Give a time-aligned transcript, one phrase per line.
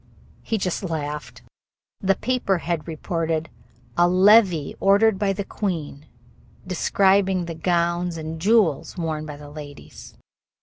[0.41, 1.43] He just laughed.
[1.99, 3.51] The paper had reported
[3.95, 6.07] a "levee ordered by the queen",
[6.65, 10.15] describing the gowns and jewels worn by the ladies.